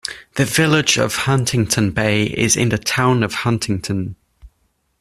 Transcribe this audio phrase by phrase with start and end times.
[0.33, 4.15] The Village of Huntington Bay is in the town of Huntington.